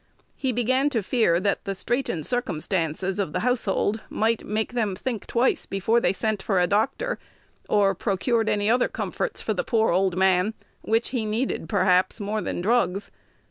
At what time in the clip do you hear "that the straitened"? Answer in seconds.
1.39-2.25